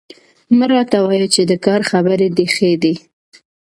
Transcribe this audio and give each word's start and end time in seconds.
مه 0.57 0.65
راته 0.71 0.97
وايه 1.01 1.27
چي 1.33 1.41
د 1.47 1.53
کار 1.65 1.81
خبري 1.89 2.27
ډي 2.35 2.45
ښې 2.55 2.71
دي 2.81 2.93